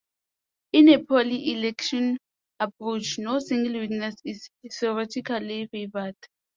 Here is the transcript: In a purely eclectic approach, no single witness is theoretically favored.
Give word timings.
In 0.73 0.89
a 0.89 0.97
purely 0.97 1.51
eclectic 1.51 2.19
approach, 2.59 3.19
no 3.19 3.37
single 3.37 3.73
witness 3.79 4.15
is 4.25 4.49
theoretically 4.67 5.67
favored. 5.67 6.15